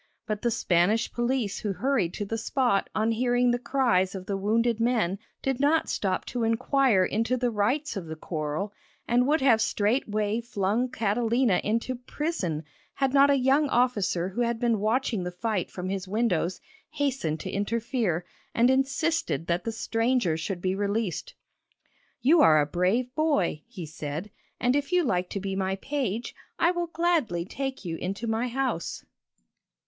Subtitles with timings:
[0.25, 4.35] But the Spanish police who hurried to the spot on hearing the cries of the
[4.35, 8.73] wounded men, did not stop to inquire into the rights of the quarrel,
[9.07, 12.63] and would have straightway flung Catalina into prison,
[12.95, 16.59] had not a young officer who had been watching the fight from his windows
[16.93, 18.25] hastened to interfere,
[18.55, 21.35] and insisted that the stranger should be released.
[22.21, 26.33] 'You are a brave boy,' he said, 'and if you like to be my page,
[26.57, 29.05] I will gladly take you into my house.'